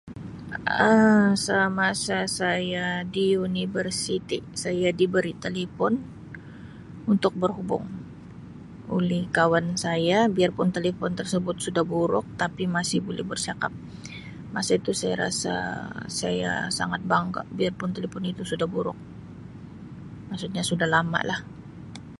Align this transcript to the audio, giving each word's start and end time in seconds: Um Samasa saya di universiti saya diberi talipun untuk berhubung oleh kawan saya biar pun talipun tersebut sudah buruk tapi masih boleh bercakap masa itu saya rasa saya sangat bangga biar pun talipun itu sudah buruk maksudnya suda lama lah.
Um 0.89 1.27
Samasa 1.45 2.19
saya 2.39 2.85
di 3.15 3.25
universiti 3.47 4.37
saya 4.63 4.89
diberi 4.99 5.33
talipun 5.43 5.93
untuk 7.13 7.33
berhubung 7.41 7.85
oleh 8.97 9.21
kawan 9.37 9.67
saya 9.85 10.19
biar 10.35 10.51
pun 10.57 10.67
talipun 10.75 11.11
tersebut 11.19 11.55
sudah 11.65 11.83
buruk 11.93 12.25
tapi 12.43 12.63
masih 12.77 12.97
boleh 13.07 13.23
bercakap 13.31 13.71
masa 14.55 14.71
itu 14.79 14.91
saya 15.01 15.15
rasa 15.25 15.53
saya 16.19 16.51
sangat 16.79 17.01
bangga 17.11 17.41
biar 17.57 17.73
pun 17.79 17.89
talipun 17.95 18.23
itu 18.31 18.43
sudah 18.51 18.67
buruk 18.73 18.97
maksudnya 20.29 20.63
suda 20.69 20.85
lama 20.95 21.19
lah. 21.29 21.39